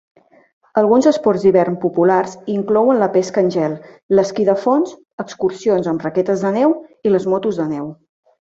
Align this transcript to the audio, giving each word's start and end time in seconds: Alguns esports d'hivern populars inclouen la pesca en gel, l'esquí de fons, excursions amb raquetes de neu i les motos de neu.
Alguns 0.81 1.07
esports 1.11 1.43
d'hivern 1.47 1.75
populars 1.83 2.33
inclouen 2.55 3.01
la 3.03 3.09
pesca 3.17 3.43
en 3.43 3.53
gel, 3.57 3.77
l'esquí 4.15 4.49
de 4.49 4.57
fons, 4.65 4.97
excursions 5.27 5.93
amb 5.93 6.09
raquetes 6.11 6.47
de 6.47 6.55
neu 6.61 6.75
i 7.11 7.17
les 7.17 7.33
motos 7.37 7.63
de 7.65 7.73
neu. 7.77 7.91